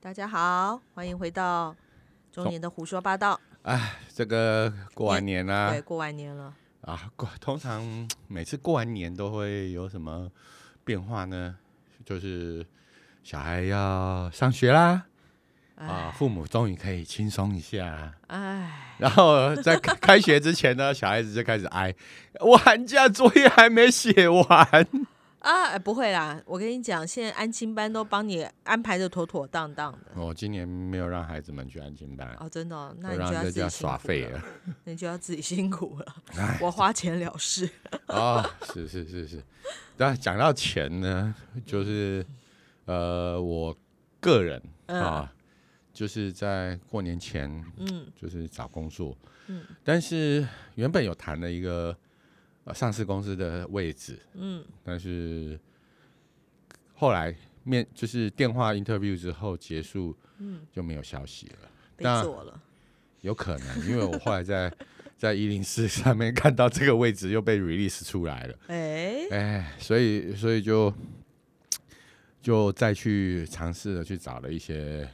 [0.00, 1.74] 大家好，欢迎回到
[2.30, 3.38] 中年的胡说八道。
[3.62, 10.30] 哎，这个过完年啦、对，过完年了，啊，过通常每次过完年都会有什么
[10.84, 11.56] 变化呢？
[12.04, 12.64] 就是
[13.24, 15.02] 小孩要上学啦，
[15.74, 21.92] 啊，父母终于可以轻松一下，哎，然后在开开学之前呢，小孩子就开始哀，
[22.38, 24.86] 我寒假作业还没写完。
[25.48, 29.98] 啊，哎不会啦，我跟你讲，现在安亲班都帮你安排的妥妥当当的。
[30.14, 34.42] 我今年没有让孩子们去安亲班，哦，真的哦、那你就要自己耍废了。
[34.84, 36.16] 那 你就要自己辛苦了。
[36.36, 37.66] 哎我花钱了事。
[38.08, 39.42] 哦，是是是是，
[39.96, 42.24] 那讲到钱呢，就是
[42.84, 43.74] 呃，我
[44.20, 45.32] 个人嗯啊，
[45.94, 51.96] 就是在过年前嗯就是找工作，嗯但是原本有谈了一个
[52.68, 55.58] 呃上市公司的位置，嗯，但是
[56.94, 61.70] 后来面就是电话 interview 之后结束，嗯，就没有消息了。
[61.96, 62.60] 被那做了。
[63.22, 64.72] 有可能，因为我后来在
[65.16, 68.58] 在一零四上面看到这个位置又被 release 出来了。
[68.66, 70.92] 哎，哎，所以所以就
[72.42, 75.08] 就再去尝试的去找了一些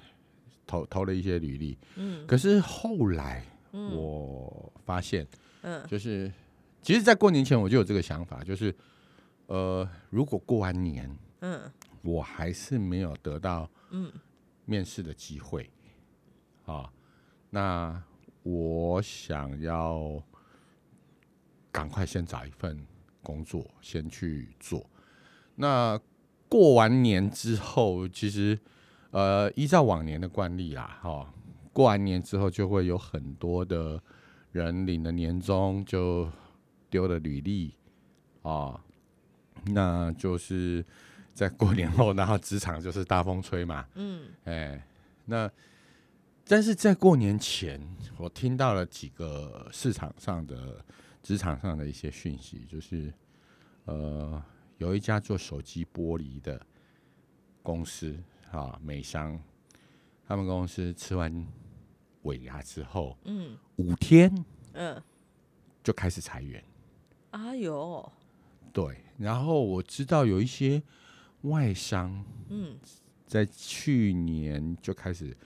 [0.66, 5.26] 投投了一些履历，嗯可是后来嗯我发现，
[5.62, 6.30] 嗯就是
[6.84, 8.72] 其实，在过年前我就有这个想法，就是
[9.46, 11.10] 呃，如果过完年
[11.40, 11.58] 嗯
[12.02, 14.12] 我还是没有得到嗯
[14.66, 15.70] 面试的机会
[16.66, 16.92] 啊，
[17.48, 18.02] 那
[18.42, 20.22] 我想要
[21.72, 22.86] 赶快先找一份
[23.22, 24.84] 工作先去做。
[25.54, 25.98] 那
[26.50, 28.58] 过完年之后，其实
[29.10, 31.32] 呃，依照往年的惯例啦，哈、
[31.72, 34.02] 过完年之后就会有很多的
[34.52, 36.28] 人领了年终就
[36.94, 37.74] 丢了履历
[38.42, 38.80] 啊，
[39.64, 40.84] 那就是
[41.32, 44.28] 在过年后，然后职场就是大风吹嘛，嗯。
[44.44, 44.80] 哎，
[45.24, 45.50] 那
[46.46, 47.80] 但是在过年前，
[48.16, 50.84] 我听到了几个市场上的、
[51.20, 53.12] 职场上的一些讯息，就是
[53.86, 54.40] 呃，
[54.78, 56.64] 有一家做手机玻璃的
[57.60, 58.16] 公司
[58.52, 59.36] 啊，美商，
[60.28, 61.44] 他们公司吃完
[62.22, 63.58] 尾牙之后，嗯。
[63.78, 64.32] 五天
[64.74, 65.02] 嗯，
[65.82, 66.62] 就开始裁员。
[67.34, 68.12] 哎呦，
[68.72, 70.80] 对，然后我知道有一些
[71.42, 72.78] 外商嗯。
[73.26, 75.36] 在去年就开始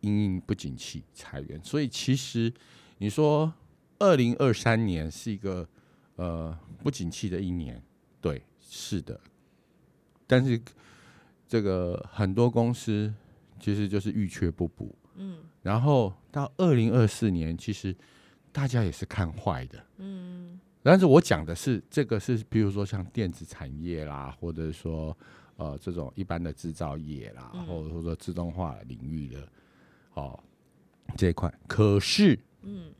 [0.00, 2.52] 因应不景气裁员，所以其实
[2.98, 3.50] 你说
[3.98, 5.66] 二零二三年是一个
[6.16, 7.82] 呃不景气的一年，
[8.20, 9.18] 对，是的，
[10.26, 10.60] 但是
[11.48, 13.14] 这个很多公司
[13.58, 15.38] 其实就是预缺不补，嗯。
[15.62, 17.96] 然后到二零二四年，其实
[18.52, 25.14] 大家也是看坏的，嗯但是我讲的是这个是，比如说像电子产业啦，或者说
[25.56, 29.46] 呃这种一般的制造业啦，嗯或者说自动化领域的
[30.14, 30.42] 哦
[31.14, 31.52] 这一块。
[31.66, 32.90] 可是嗯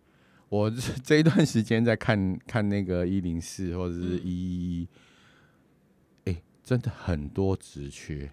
[0.50, 4.88] 我这这一段时间在看看那个一零四或者是一一，
[6.26, 8.30] 哎，真的很多职缺，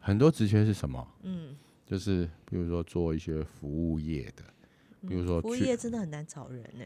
[0.00, 1.06] 很多职缺是什么？
[1.22, 1.56] 嗯，
[1.86, 4.42] 就是比如说做一些服务业的，
[5.08, 6.84] 比如说服务业真的很难找人呢。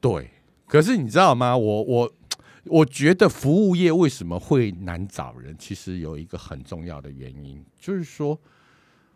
[0.00, 0.30] 对，
[0.70, 1.56] 可是你知道吗？
[1.56, 2.12] 我我
[2.66, 8.38] 我觉得服务业为什么会难找人，其实有一个很重要的原因，就是说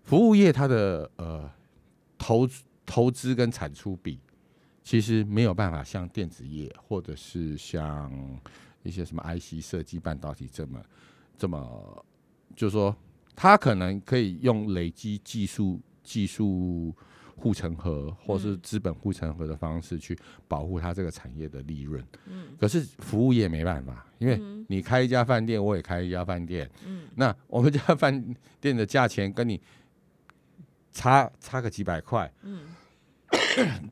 [0.03, 1.49] 服务业它的呃
[2.19, 2.49] 投
[2.85, 4.19] 投资跟产出比，
[4.83, 8.11] 其实没有办法像电子业或者是像
[8.83, 10.83] 一些什么 IC 设计、半导体这么
[11.39, 12.05] 这么，
[12.57, 12.97] 就是说
[13.37, 16.93] 它可能可以用累积技术技术。
[17.37, 18.61] 护城河或是嗯。
[18.63, 20.19] 资本护城河的方式去
[20.49, 22.05] 保护它这个产业的利润。
[22.27, 22.49] 嗯。
[22.59, 24.65] 可是服务业没办法，因为嗯。
[24.69, 27.09] 你开一家饭店，我也开一家饭店，嗯。
[27.15, 29.61] 那我们家饭店的价钱跟你
[30.93, 32.61] 差差个几百块，嗯。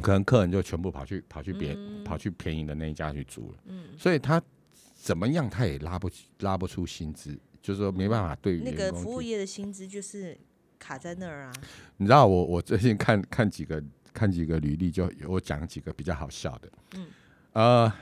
[0.00, 2.04] 可能客人就全部跑去跑去别、嗯。
[2.04, 4.40] 跑去便宜的那一家去住了，嗯，所以他
[4.94, 10.38] 怎么样他也拉不起拉不出薪资，就是说没办法对那员工去个服务业的薪资就是
[10.80, 11.52] 卡在那儿啊。
[11.98, 13.80] 你知道我我最近看看几个
[14.12, 17.06] 看几个履历，就有我讲几个比较好笑的，嗯。
[17.52, 17.92] 呃，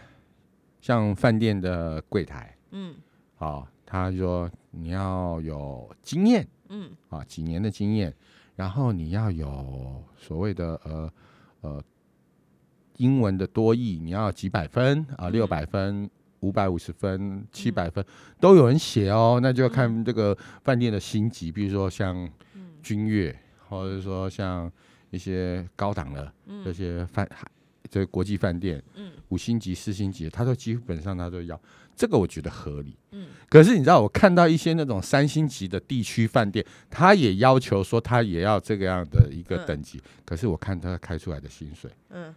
[0.81, 2.95] 像饭店的柜台，嗯。
[3.37, 6.49] 啊、他说你要有经验。
[6.71, 6.91] 嗯。
[7.11, 8.15] 啊，几年的经验，
[8.57, 11.13] 然后你要有所谓的呃
[11.61, 11.83] 呃
[12.97, 16.09] 英文的多义，你要几百分啊，六百分。
[16.41, 18.05] 五百五十分、七百分
[18.39, 20.33] 都有人写哦，那就要看这个
[20.63, 22.31] 饭店的星级，比如说像
[22.89, 23.39] 嗯君悦，
[23.69, 24.71] 或者说像
[25.11, 26.33] 一些高档的
[26.65, 27.29] 这嗯些饭
[27.91, 29.13] 这国际饭店，嗯。
[29.29, 31.61] 五星级、四星级，他都基本上他都要，
[31.95, 32.97] 这个我觉得合理。
[33.11, 39.67] 嗯，可是你知道，我看到一些那种三星级的地区饭店，他也要求说他也要这个样的一个嗯。
[39.67, 42.35] 等级，可是我看他开出来的薪水嗯。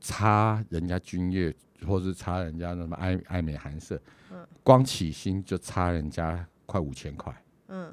[0.00, 1.54] 差人家君悦，
[1.86, 4.00] 或是差人家什么爱爱美韩舍，
[4.32, 4.46] 嗯。
[4.62, 7.34] 光起薪就差人家快五千块。
[7.68, 7.92] 嗯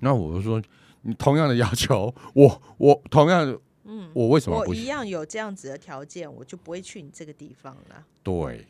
[0.00, 0.62] 那我就说，
[1.02, 4.82] 你同样的要求，我我同样的，嗯，我为什么不行？
[4.82, 8.04] 我一样有这样子的条件，我就不会去你这个地方了。
[8.22, 8.66] 对，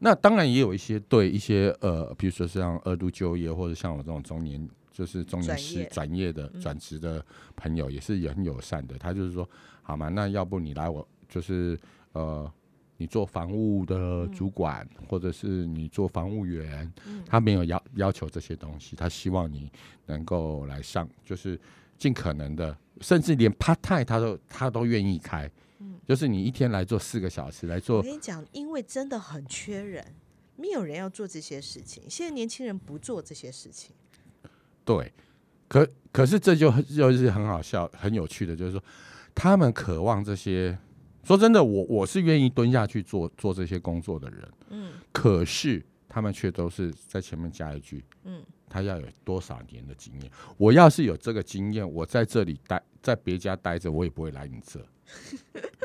[0.00, 7.24] 那当然也有一些对一些呃，比如说像二度就业，或者像我这种中年，就是中年师转业转业的嗯转职的
[7.56, 8.96] 朋友，也是也很友善的。
[8.98, 9.48] 他就是说，
[9.82, 11.78] 好嘛，那要不你来我就是
[12.12, 12.50] 呃。
[13.00, 19.70] 你做房务的主管，或者是你做房务员，嗯他没有要要求这些东西，他希望你
[20.06, 21.58] 能够来上，就是
[21.96, 25.48] 尽可能的，甚至连 part time 他都他都愿意开，
[26.08, 30.04] 就是你一天来做四个小时来做我跟你讲，因为真的很缺人，
[30.56, 32.02] 没有人要做这些事情。
[32.10, 33.94] 现在年轻人不做这些事情。
[34.84, 35.12] 对，
[35.68, 38.82] 可可是这就很就是很好笑、很有趣的，就是说
[39.36, 40.76] 他们渴望这些。
[41.28, 50.32] 说真的，我我是愿意蹲下去做做这些工作的人，嗯可是他们却都是在前面加一句，嗯他要有多少年的经验。
[50.56, 54.82] 我要是有这个经验，我在这里待，在别家待着，我也不会来你这。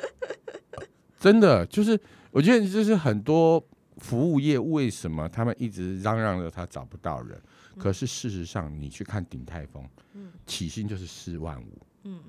[1.19, 1.99] 真的，就是
[2.31, 3.61] 我觉得，就是很多
[3.97, 7.37] 服务业为什么他们一直嚷嚷着他找不到人，
[7.77, 11.81] 可是事实上，你去看鼎泰丰，嗯起薪就是四万五。
[12.05, 12.21] 嗯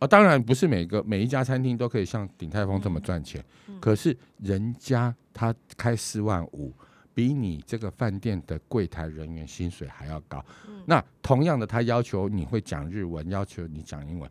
[0.00, 3.44] 啊，当然不是每个每一家餐厅都可以像鼎泰丰这么赚钱，
[3.80, 6.72] 可是人家他开四万五，
[7.12, 10.44] 比你这个饭店的柜台人员薪水还要高。
[10.86, 14.28] 那同样的，他要求你会讲日文，要求你讲英文，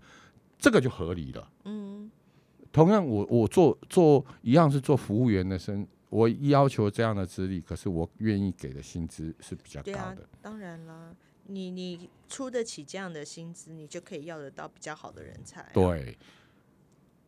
[0.57, 1.47] 这个就合理了。
[1.65, 2.09] 嗯
[2.71, 11.15] 同样我，我做做一样是做服务员的生，我要求这样的资历，可是我愿意给的薪资是比较高的。，当然啦，
[11.49, 15.69] 你你出得起这样的薪资，你就可以要得到比较好的人才、啊。
[15.73, 16.17] 对，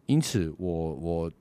[0.05, 1.31] 因此我我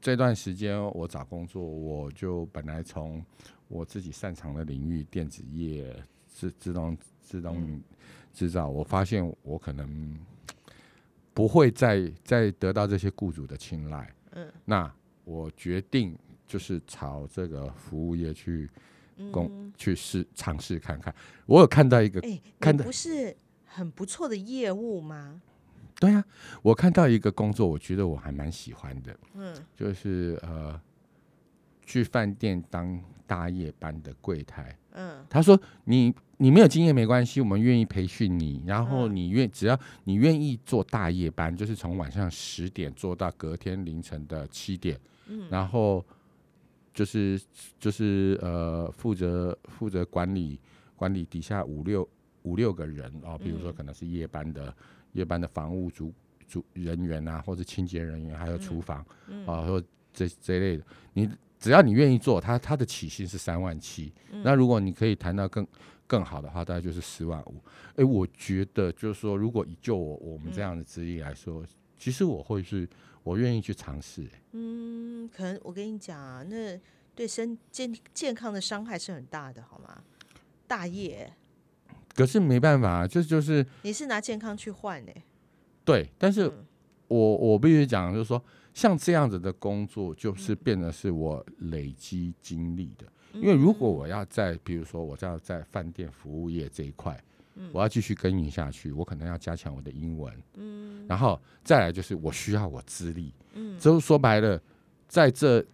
[0.00, 3.24] 这段时间我找工作，我就本来从
[3.68, 5.96] 我自己擅长的领域电子业、
[6.26, 7.82] 自自动自动
[8.32, 10.18] 制造，我发现我可能
[11.32, 14.14] 不会再再得到这些雇主的青睐。
[14.32, 18.68] 嗯，那我决定就是朝这个服务业去
[19.30, 21.14] 工、嗯，去试尝试看看。
[21.46, 25.40] 我有看到一个哎、看的不是很不错的业务吗？
[26.00, 26.24] 对呀、
[26.60, 30.78] 我看到一个工作，我觉得我还蛮喜欢的，嗯就是呃，
[31.86, 34.76] 去饭店当大夜班的柜台。
[34.92, 46.04] 嗯他说你你没有经验没关系，我们愿意培训你，然后嗯你愿只要你愿意做大夜班，就是从晚上十点做到隔天凌晨的七点，嗯然后
[46.94, 47.38] 就是
[47.78, 50.58] 就是呃负责负责管理
[50.94, 52.08] 管理底下五六
[52.42, 53.74] 五六个人哦，比如说嗯。
[53.74, 54.74] 可能是夜班的、
[55.12, 56.14] 夜班的房务组
[56.46, 59.44] 组人员啊，或者清洁人员，还有厨房、嗯。
[59.46, 59.82] 啊，或
[60.12, 64.42] 这这一类的，你只要你愿意做，他他的起薪是三万七、嗯。
[64.44, 65.66] 那如果你可以谈到更
[66.06, 67.56] 更好的话，大概就是四万五。
[67.96, 71.64] 哎，我觉得就是说，如果以就我我们这样的资历来说，
[72.04, 72.86] 其实我会是
[73.22, 76.78] 我愿意去尝试、诶嗯，可能我跟你讲啊，那
[77.14, 80.04] 对身健健康的伤害是很大的，好吗？
[80.66, 81.32] 大业，
[82.14, 85.12] 可是没办法，这就是你是拿健康去换呢、
[85.82, 86.06] 对。
[86.18, 86.66] 但是嗯
[87.08, 88.44] 我我必须讲，就是说，
[88.74, 93.06] 像这样子的工作，就是嗯变得是我累积经历的。
[93.32, 97.18] 因为如果我要在，比如说我要在饭店服务业这一块，
[97.54, 97.70] 嗯。
[97.72, 103.78] 我要继续耕耘下去，我可能要加强我的英文，嗯，然后再来就是我需要我资历，嗯。
[103.78, 104.60] 就是说白了，
[105.08, 105.64] 在这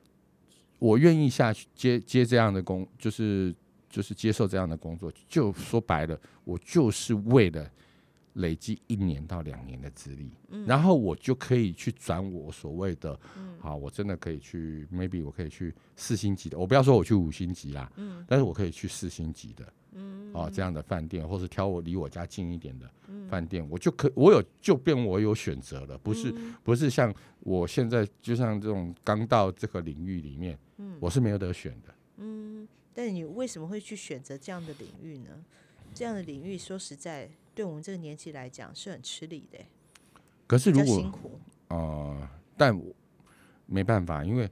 [0.78, 3.54] 我愿意下去接接这样的工，就是
[3.88, 7.70] 就是接受这样的工作，就说白了，我就是为了
[8.34, 10.64] 累积一年到两年的资历，嗯。
[10.64, 13.58] 然后我就可以去转我所谓的，嗯。
[13.58, 18.24] 好，我真的可以去，maybe 我可以去四星级的，我不要说我去五星级啦，嗯。
[18.26, 19.70] 但是我可以去四星级的，
[20.32, 22.90] 哦，这样的饭店，或是挑我离我家近一点的
[23.28, 26.32] 饭店，我就可我有就变我有选择了，不是、
[26.62, 30.58] 不是像我现在就像这种刚到这个领域里面，
[31.00, 31.94] 我是没有得选的。
[32.18, 35.30] 嗯，但你为什么会去选择这样的领域呢？
[35.92, 39.66] 这样的领域说实在，对我们这个年纪来讲是很吃力的欸，
[40.46, 41.40] 可是如果辛苦。
[41.68, 42.94] 呃，但我
[43.66, 44.48] 没办法，因为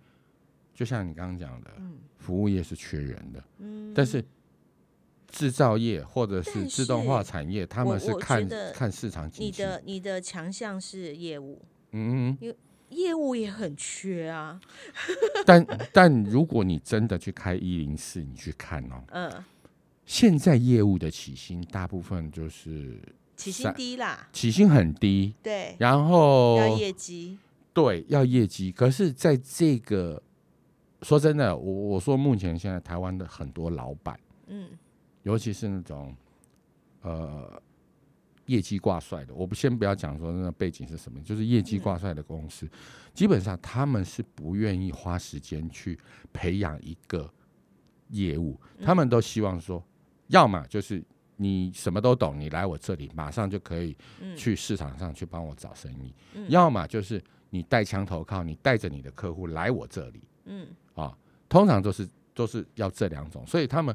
[0.75, 4.25] 就像你刚刚讲的，嗯服务业是缺人的，嗯但是
[5.29, 9.31] 制造业或者是自动化是产业，他们是看看市场。
[9.39, 12.55] 你的你的强项是业务，嗯嗯
[12.89, 14.59] 业务也很缺啊。
[15.45, 19.45] 但但如果你真的去开一零四，你去看哦，嗯，
[20.07, 22.99] 现在业务的起薪大部分就是
[23.37, 27.37] 起薪三低啦，起薪很低，对，然后要业绩，
[27.75, 30.23] 对要业绩，可是在这个
[31.03, 34.71] 说真的，我我说目前现在台湾的很多老板，嗯
[35.29, 36.17] 尤其是那种
[37.03, 37.63] 呃
[38.47, 42.67] 业绩挂帅的，我不先不要讲说那个背景是什么，就是业绩挂帅的公司，
[43.13, 45.99] 基本上他们是不愿意花时间去
[46.33, 47.31] 培养一个
[48.09, 49.85] 业务，他们都希望说，
[50.29, 51.05] 要么就是
[51.37, 53.95] 你什么都懂，你来我这里马上就可以
[54.35, 56.15] 去市场上去帮我找生意，
[56.49, 60.67] 要么就是你带枪投靠，你带着你的客户来我这里，嗯。
[60.95, 61.17] 啊，
[61.51, 62.09] 通常都是
[62.39, 63.93] 都是要这两种，所以他们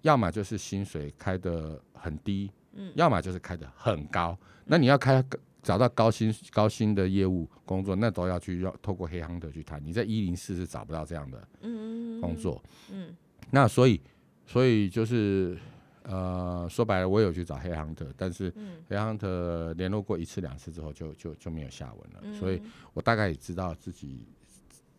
[0.00, 4.34] 要么就是薪水开的很低，嗯，要么就是开的很高。
[4.64, 5.22] 那你要开
[5.62, 9.78] 找到高薪高薪的业务工作，那都要去要透过黑行的去谈。
[9.84, 13.14] 你在一零四是找不到这样的嗯工作，嗯。
[13.50, 14.00] 那所以
[14.46, 15.58] 所以就是
[16.04, 18.78] 呃说白了，我有去找黑行的，但是嗯。
[18.88, 22.34] 黑行的联络过一次两次之后就就就没有下文了，嗯。
[22.36, 22.62] 所以
[22.94, 24.26] 我大概也知道自己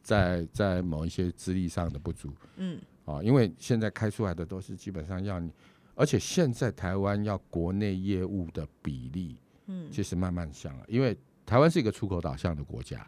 [0.04, 2.32] 在在某一些资历上的不足。
[2.58, 2.80] 嗯。
[3.06, 5.52] 啊，因为现在开出来的都是基本上要你，
[5.96, 9.90] 而且现在台湾要国内业务的比例，嗯。
[9.92, 13.06] 其实慢慢降了，因为台湾是一个出口导向的国家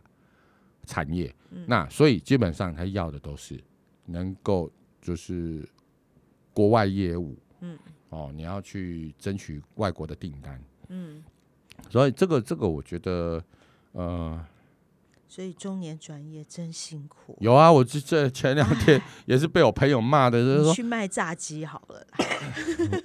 [0.85, 1.63] 产业，嗯。
[1.67, 3.63] 那所以基本上他要的都是
[4.05, 4.71] 能够
[5.01, 5.67] 就是
[6.53, 7.77] 国外业务，嗯，
[8.09, 11.23] 哦，你要去争取外国的订单，嗯，
[11.89, 13.43] 所以这个这个我觉得，
[13.93, 14.45] 呃，
[15.35, 17.37] 所以中年转业真辛苦。
[17.41, 22.07] 有啊，我这这前两天 也是被我朋友骂的，就是说去卖炸鸡好了，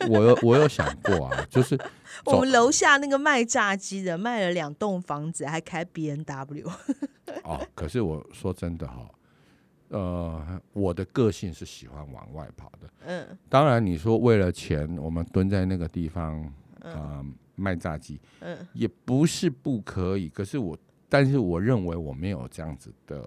[0.08, 1.76] 我有我有想过啊，就是
[2.26, 6.70] 我们楼下那个卖炸鸡的卖了两栋房子，还开 B N W。
[7.42, 9.10] 哦，可是我说真的哈、
[9.88, 12.88] 呃，我的个性是喜欢往外跑的。
[13.06, 17.24] 嗯当然，你说为了钱，我们蹲在那个地方，呃，
[17.56, 20.28] 卖炸鸡嗯也不是不可以。
[20.28, 20.78] 可是我，
[21.10, 23.22] 但是我认为我没有这样子的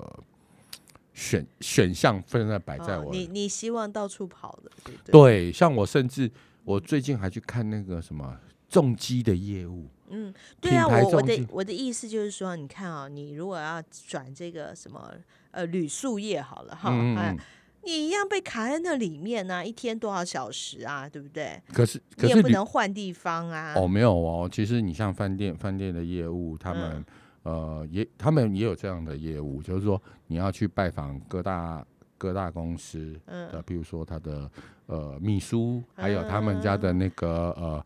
[1.13, 5.11] 选选项分在摆在我、哦你你希望到处跑的，对不对？
[5.11, 6.31] 对，像我甚至
[6.63, 8.35] 我最近还去看那个什么
[8.69, 15.13] 重机的业务，嗯，对啊，我我的我的意思就是说，你看啊、你如果要转这个什么
[15.51, 17.37] 呃铝塑业好了哈，哎
[17.85, 21.61] 你一样被卡在那里面呢、一天多少小时啊，对不对？
[21.73, 23.73] 可是你也不能换地方啊。
[23.75, 27.05] 哦，没有哦，其实你像饭店饭店的业务，他们、嗯
[27.43, 31.85] 呃也他们也有这样的业务，就是说你要去拜访各大
[32.17, 34.49] 各大公司的，嗯比如说他的
[34.85, 37.85] 呃秘书，还有他们家的那个呃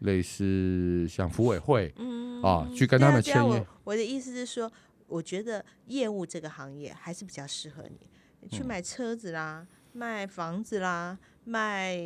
[0.00, 4.70] 类似像服委会，嗯啊去跟他们对啊啊签约我我的意思是说，
[5.06, 8.50] 我觉得业务这个行业还是比较适合你，你嗯。
[8.50, 11.96] 去买车子啦，卖房子啦，卖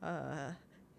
[0.00, 0.54] 呃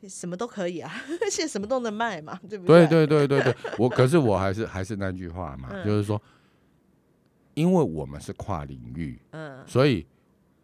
[0.07, 0.91] 什么都可以啊，
[1.31, 2.85] 现在什么都能卖嘛，对不对？
[2.87, 5.83] 对对对对对，我可是我还是还是那句话嘛，嗯。
[5.85, 6.21] 就是说，
[7.53, 10.05] 因为我们是跨领域，嗯所以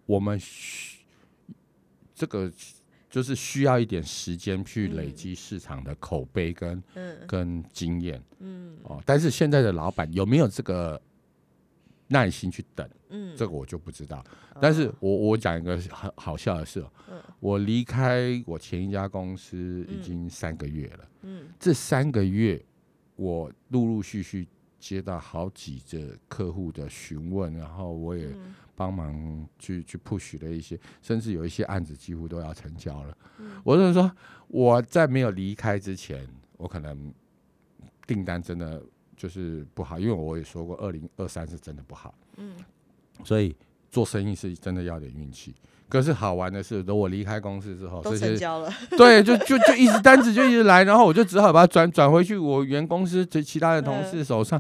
[0.06, 1.00] 我们需
[2.14, 2.52] 这个
[3.10, 5.16] 就是需要一点时间去累嗯。
[5.16, 7.18] 积市场的口碑跟、嗯。
[7.28, 8.78] 跟经验嗯。
[8.84, 9.02] 哦。
[9.06, 11.02] 但是现在的老板有没有这个
[12.12, 14.24] 耐心去等，嗯，这个我就不知道。
[14.60, 14.96] 但是哦。
[15.00, 17.22] 我我讲一个很好笑的事、哦，嗯。
[17.40, 19.58] 我离开我前一家公司
[19.90, 20.02] 已嗯。
[20.02, 21.48] 经三个月了，嗯。
[21.58, 22.64] 这三个月
[23.16, 28.54] 我陆陆续续接到好几个客户的询问，然后我也嗯。
[28.76, 33.18] 帮忙去去 push 了一些，甚至有一些案子几乎都要成交了。
[33.38, 33.62] 嗯。
[33.64, 34.12] 我就是说
[34.48, 36.28] 我在没有离开之前，
[36.58, 37.14] 我可能
[38.06, 38.84] 订单真的
[39.22, 42.56] 就是不好，因为我也说过，二零二三是真的不好，嗯
[43.24, 43.56] 所以
[43.92, 45.54] 做生意是真的要点运气。
[45.88, 48.48] 可是好玩的是，等我离开公司之后，都这些
[48.98, 54.60] 对，就就就一直单子就一直来，然后我就只好把它转转回去我原公司其其他的同事手上。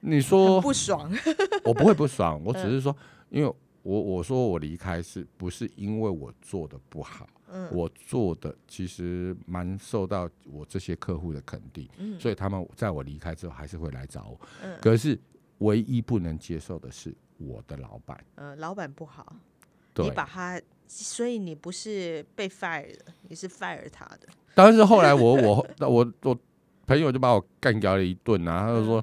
[0.00, 1.12] 你说不爽。
[1.64, 2.96] 我不会不爽，我 只嗯是说，
[3.28, 7.28] 因为我我说我离开是不是因为我做的不好？
[7.50, 14.40] 嗯我做的其实蛮受到我这些客户的肯定，嗯所以他们在我离开之后还是会来找我。
[14.62, 15.18] 嗯可是
[15.58, 19.34] 唯一不能接受的是我的老板，嗯，老板不好，
[19.96, 24.28] 你，把他，所以你不是被 fire 的，你是 fire 他的。
[24.54, 26.38] 但是后来我 我我我
[26.86, 28.96] 朋友就把我干掉了一顿啊，他就说、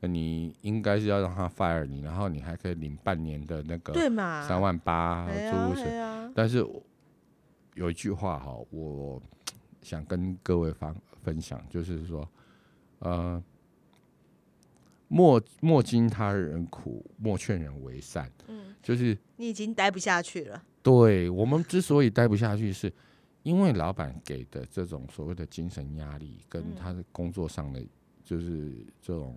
[0.00, 4.44] 呃你应该是要让他 fire 你，然后你还可以领半年的那个对嘛？
[4.48, 6.82] 三万八哎呀诸如此哎呀，但是我
[7.74, 9.20] 有一句话哈，我
[9.80, 12.28] 想跟各位方分享，就是说，
[12.98, 13.42] 呃，
[15.08, 18.30] 莫莫经他人苦，莫劝人为善。
[18.48, 20.62] 嗯，就是你已经待不下去了。
[20.82, 22.92] 对我们之所以待不下去，是
[23.42, 27.80] 因为老板给的这种所谓的精神压力，跟嗯他的工作上的
[28.24, 29.36] 就是这种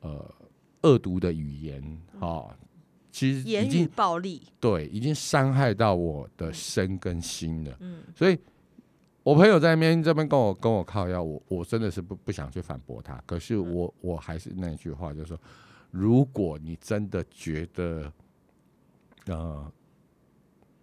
[0.00, 0.34] 呃
[0.82, 2.56] 恶毒的语言哈、
[3.12, 7.76] 其实嗯言语已经暴力，对已经伤害到我的身跟心了。
[7.80, 8.38] 嗯所以，
[9.22, 13.22] 我朋友在那边这边跟我跟我靠腰，我我真的是不不想去反驳他。
[13.26, 15.38] 可是我我还是那句话，就是说，
[15.90, 18.10] 如果你真的觉得
[19.26, 19.70] 呃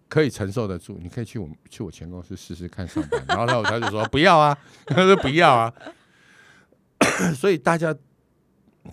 [0.08, 3.22] 可以承受得住，你可以去我去我前公司试试看上班。
[3.28, 4.56] 然后他他就说不要啊，
[4.86, 5.74] 他 说不要啊。
[7.34, 7.92] 所以大家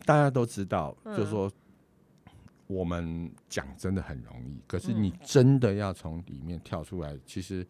[0.05, 1.51] 大家都知道，就是说。
[2.67, 7.65] 我们讲真的很容易，可是你真的要从里面跳出来，其实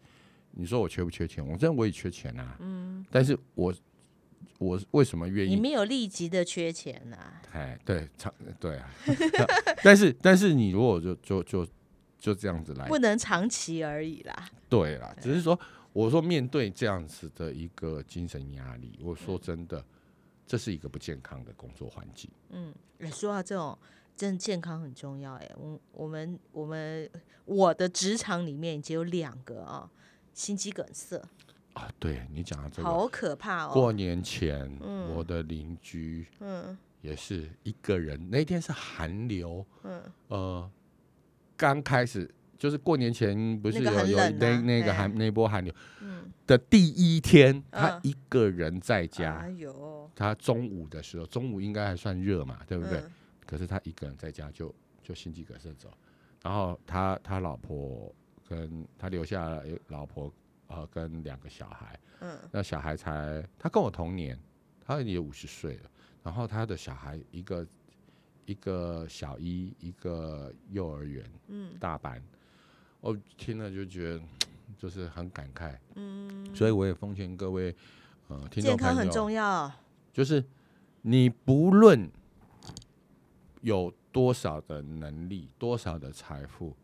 [0.50, 1.44] 你说我缺不缺钱？
[1.46, 2.56] 我真的我也缺钱啊。
[2.60, 3.06] 嗯。
[3.10, 3.72] 但是我
[4.58, 5.54] 我为什么愿意？
[5.54, 8.90] 你没有立即的缺钱啊、哎，对，长对啊。
[9.84, 11.66] 但是但是你如果就就就
[12.18, 14.50] 就这样子来，不能长期而已啦。
[14.68, 15.58] 对啦，只是说
[15.92, 19.84] 我说面对这样子的一个精神压力，我说真的，
[20.44, 22.28] 这是一个不健康的工作环境。
[22.50, 23.78] 嗯，哎说到这种，
[24.18, 25.34] 真的健康很重要。
[25.34, 27.08] 哎，我我们我们
[27.44, 29.88] 我的职场里面已经有两个啊、
[30.34, 31.22] 心肌梗塞，
[31.74, 33.70] 啊，对你讲的这个，好可怕哦。
[33.72, 34.76] 过年前，
[35.14, 40.68] 我的邻居嗯也是一个人，那天是寒流，嗯呃，
[41.56, 52.98] 刚开始就是过年前不是那有有那那个哎寒那波寒流嗯，的第一天，他嗯一个人在家哎，呦，他中午的时候，中午应该还算热嘛，对不对？
[52.98, 53.12] 嗯
[53.48, 55.88] 可是他一个人在家就就心肌梗塞走，
[56.42, 58.14] 然后他他老婆
[58.46, 60.30] 跟他留下了老婆
[60.66, 62.38] 呃跟两个小孩，嗯。
[62.52, 64.38] 那小孩才他跟我同年，
[64.84, 65.90] 他也五十岁了，
[66.22, 67.66] 然后他的小孩一个
[68.44, 71.74] 一个小一，一个幼儿园嗯。
[71.80, 72.22] 大班，
[73.00, 74.20] 我听了就觉得
[74.76, 77.74] 就是很感慨，嗯，所以我也奉劝各位
[78.28, 79.72] 呃听众健康很重要。
[80.12, 80.44] 就是
[81.00, 82.10] 你不论
[83.62, 86.76] 有多少的能力，多少的财富，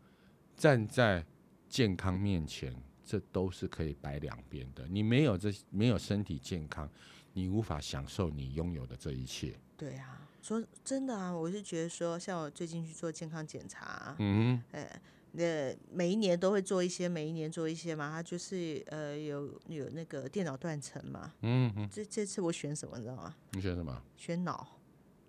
[0.55, 1.25] 站在
[1.67, 4.87] 健康面前，这都是可以摆两边的。
[4.87, 6.89] 你没有这没有身体健康，
[7.33, 9.57] 你无法享受你拥有的这一切。
[9.77, 15.01] 对啊，说真的啊，我是觉得说，像我最近去做健康检查啊，嗯呃，
[15.33, 21.33] 那每一年都会做一些，每一年做一些嘛，他就是呃有有那个电脑断层嘛。
[21.41, 23.35] 嗯嗯，这这次我选什么，你知道吗？
[23.51, 24.01] 你选什么？
[24.15, 24.65] 选脑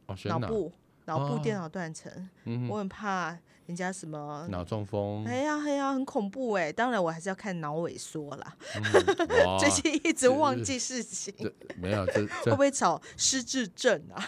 [0.06, 0.72] 哦，选脑，脑部
[1.07, 2.12] 脑部哦电脑断层，
[2.45, 4.47] 嗯我很怕人家什么。
[4.51, 5.25] 脑中风。
[5.25, 6.71] 哎呀哎呀，很恐怖哎！
[6.71, 8.57] 当然，我还是要看脑萎缩啦。
[8.77, 8.83] 嗯
[9.59, 14.23] 最近一直忘记事情，这没有这会不会找失智症啊？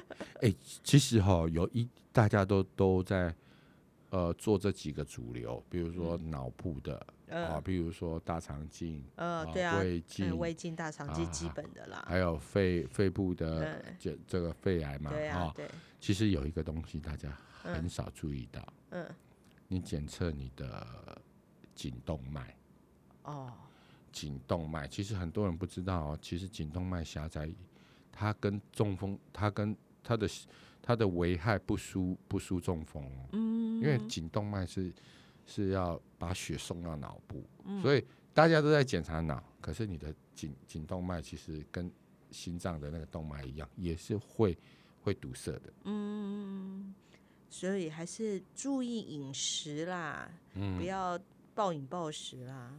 [0.84, 3.34] 其实哈，有一大家都都在
[4.10, 12.04] 呃做这几个主流，比如说脑部的啊，嗯比如说大肠镜，呃，啊对啊，胃胃镜、大肠镜基啊本的啦。
[12.08, 15.68] 还有肺肺部的嗯这这个肺癌嘛，对啊啊，，对，
[16.00, 17.30] 其实有一个东西大家
[17.62, 19.06] 很嗯少注意到，嗯，
[19.68, 21.20] 你检测你的
[21.74, 22.54] 颈动脉。
[23.24, 23.52] 哦，
[24.10, 26.18] 颈动脉，其实很多人不知道哦。
[26.22, 27.50] 其实颈动脉狭窄，
[28.10, 30.26] 它跟中风，它跟它的
[30.80, 33.28] 它的危害不输不输中风哦。
[33.32, 34.90] 嗯，因为颈动脉是
[35.48, 41.90] 是要把血送到脑部，嗯所以大家都在检查脑，可是你的颈颈动脉其实跟
[42.30, 44.56] 心脏的那个动脉一样，也是会
[45.02, 45.72] 会堵塞的。
[45.84, 46.94] 嗯，
[47.48, 51.18] 所以还是注意饮食啦，嗯不要
[51.54, 52.72] 暴饮暴食啦。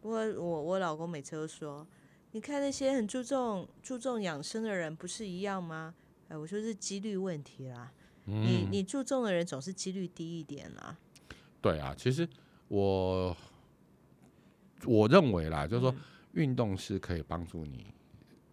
[0.00, 1.86] 不过我我老公每次都说，
[2.30, 5.94] 你看那些很注重注重养生的人，不是一样吗？
[6.28, 7.92] 哎，我说是几率问题啦。
[8.26, 10.96] 你嗯，你注重的人总是几率低一点啦。
[11.64, 12.28] 对啊，其实
[12.68, 13.36] 我
[14.84, 16.00] 我认为啦，就是说嗯。
[16.34, 17.86] 运动是可以帮助你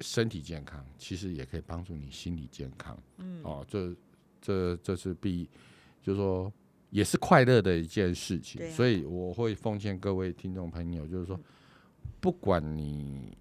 [0.02, 2.96] 身体健康，其实也可以帮助你心理健康。
[3.18, 3.92] 嗯，哦，这
[4.40, 5.50] 这这是必，
[6.00, 6.54] 就是说
[6.92, 8.70] 也是快乐的一件事情，啊。
[8.70, 11.40] 所以我会奉劝各位听众朋友，就是说，
[12.20, 13.36] 不管你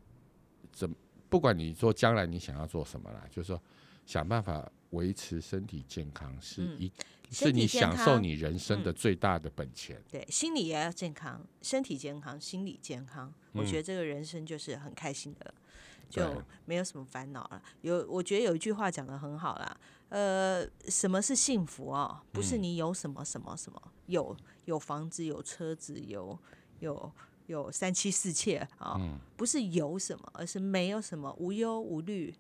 [0.72, 0.90] 怎，
[1.28, 3.62] 不管你说将来你想要做什么啦，就是说
[4.06, 6.92] 想办法维持身体健康，是嗯一、
[7.30, 10.02] 是你享受你人生嗯的最大的本钱。
[10.10, 13.32] 对，心理也要健康，身体健康，心理健康。
[13.52, 15.54] 我觉得这个人生就是很开心的，
[16.08, 17.62] 就没有什么烦恼了。
[17.82, 22.20] 有，我觉得有一句话讲的很好啦，呃，什么是幸福哦？
[22.32, 26.38] 不是嗯你有什么什么什么，有有房子，有车子，有
[26.80, 27.12] 有
[27.46, 32.34] 有三妻四妾啊、嗯不是有什么，而是没有什么，无忧无虑，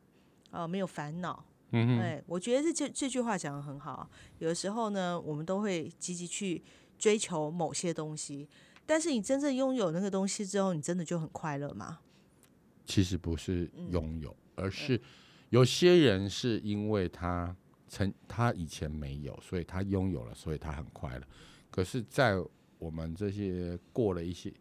[0.50, 4.08] 啊、没有烦恼，嗯哼，对，我觉得这这这句话讲的很好。
[4.38, 6.62] 有的时候呢，我们都会积极去
[6.98, 8.48] 追求某些东西，
[8.86, 12.00] 但是你真正拥有那个东西之后，你真的就很快乐吗？
[12.86, 15.00] 其实不是嗯拥有，而是
[15.50, 17.54] 有些人是因为他
[17.86, 21.22] 曾他以前没有，所以他拥有了，所以他很快乐。
[21.70, 22.34] 可是，在
[22.78, 24.52] 我们这些过了一些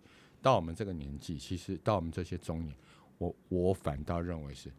[0.44, 2.76] 到我们这个年纪，其实到我们这些中年，
[3.18, 4.72] 我我反倒认为是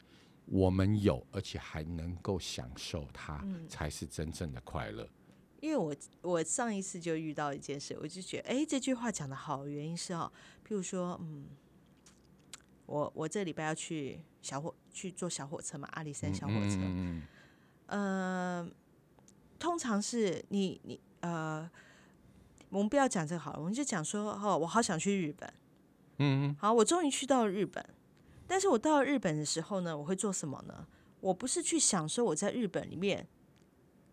[0.51, 3.67] 我们有，而且还能够享受它，嗯。
[3.69, 5.09] 才是真正的快乐。
[5.61, 10.33] 因为我我上一次就遇到一件事，我就觉得，哎，这句话讲的好，原因是哦，
[10.67, 11.47] 譬如说，嗯，
[12.87, 17.23] 我我这礼拜要去小火去坐小火车嘛，阿里山小火车，嗯
[17.87, 18.69] 呃，
[19.59, 21.71] 通常是你你呃，
[22.71, 25.53] 我们不要讲这个好了，我们就讲说，哦，我好想去日本，
[26.17, 26.57] 嗯嗯。
[26.59, 27.85] 好，我终于去到了日本，
[28.51, 30.89] 但是我到了日本的时候呢，我会做什么呢？
[31.21, 33.29] 我不是去享受我在日本里面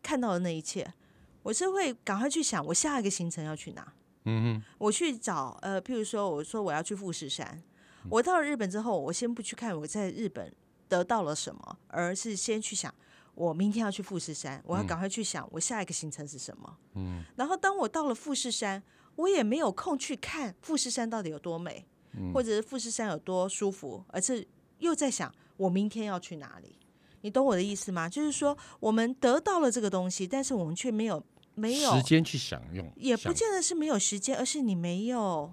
[0.04, 0.93] 看到的那一切，
[1.41, 3.93] 我是会赶快去想我下一个行程要去哪。
[4.26, 7.63] 嗯我去找呃，譬如说，我说我要去富士山，
[8.04, 10.54] 嗯我到了日本之后，我先不去看我在日本
[10.88, 12.93] 得到了什么，而是先去想
[13.34, 16.78] 我明天要去富士山，我要赶快去想我下一个行程是什么。
[16.93, 18.84] 嗯，然后当我到了富士山，
[19.15, 21.96] 我也没有空去看富士山到底有多美，嗯
[22.34, 24.47] 或者是富士山有多舒服，而是
[24.80, 26.77] 又在想我明天要去哪里。
[27.21, 28.08] 你懂我的意思吗？
[28.08, 31.23] 就是说，我们得到了这个东西，但是我们却没有
[31.56, 35.51] 没有时间去享用，也不见得是没有时间，而是你没有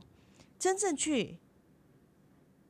[0.59, 1.39] 真正去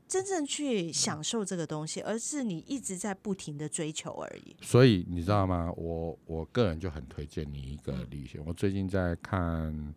[0.07, 4.57] 真正去享受这个东西，而是你一直在不停的追求而已。
[4.63, 5.73] 所以你知道吗？
[5.77, 8.41] 我我个人就很推荐你一个嗯旅行。
[8.47, 9.95] 我最近在看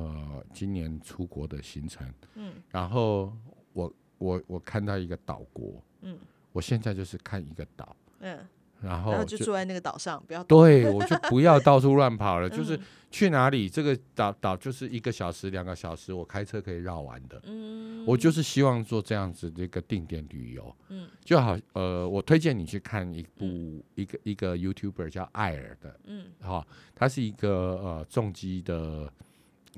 [0.00, 2.52] 呃今年出国的行程，嗯。
[2.70, 3.32] 然后
[3.72, 6.18] 我我我看到一个岛国，嗯。
[6.52, 8.36] 我现在就是看一个岛，嗯，
[8.80, 12.82] 然然后后就住在那个岛上，不要对我就不要到处乱跑了， 就是嗯。
[13.10, 17.40] 去哪里这个岛岛就是一个小时两个小时，我开车可以绕完的。
[17.44, 21.08] 嗯，我就是希望做这样子的一个定点旅游，嗯。
[21.24, 26.26] 就好呃，我推荐你去看一部、一个一个 YouTuber 叫艾尔的，嗯。
[26.40, 27.50] 哈、他是一个
[27.82, 29.10] 呃重机的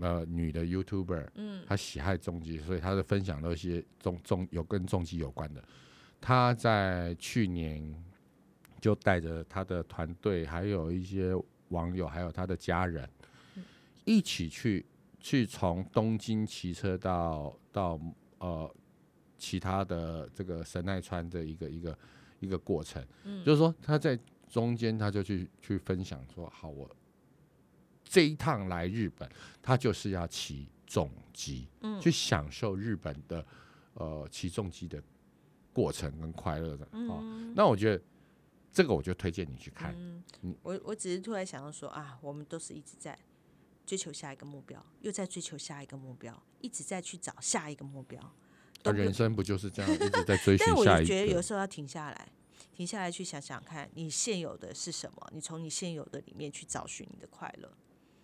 [0.00, 1.64] 呃女的 YouTuber，嗯。
[1.66, 5.62] 她喜爱重机，所以她的分享都是一些重重有跟重机有关的。
[6.20, 7.94] 她在去年
[8.80, 11.32] 就带着她的团队，还有一些
[11.68, 13.08] 网友，还有她的家人，
[14.04, 14.84] 一起去
[15.20, 18.00] 去从东京骑车到到
[18.38, 18.74] 呃
[19.36, 21.98] 其他的这个神奈川的一个一个
[22.40, 23.44] 一个过程，嗯。
[23.44, 26.88] 就是说她在中间她就去去分享说，好，我
[28.08, 29.28] 这一趟来日本，
[29.62, 33.44] 他就是要骑重机，嗯去享受日本的
[33.94, 35.02] 呃骑重机的
[35.72, 37.18] 过程跟快乐的哦。
[37.20, 38.02] 嗯那我觉得
[38.72, 43.18] 这个我就推荐你去看，嗯嗯，我我只是突然想到说啊，我们都是一直在
[43.84, 48.20] 追求下一个目标，又在追求下一个目标，一直在去找下一个目标。
[48.82, 51.42] 都那人生不就是这样一直在追寻 但我下一也觉得有个？
[51.42, 52.28] 时候要停下来，
[52.72, 55.30] 停下来去想想看，你现有的是什么？
[55.32, 57.72] 你从你现有的里面去找寻你的快乐，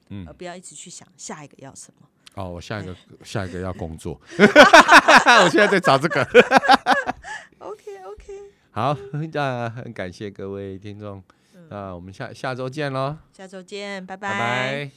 [0.09, 0.27] 嗯。
[0.27, 2.09] 而不要一直去想下一个要什么。
[2.35, 6.23] 哦，我下一个下一个要工作， 我现在在找这个。
[7.59, 8.33] OK OK，
[8.73, 8.97] 好，
[9.33, 11.23] 那很感谢各位听众，
[11.71, 14.17] 那我们下下周见喽，下周见，拜。
[14.17, 14.91] 拜拜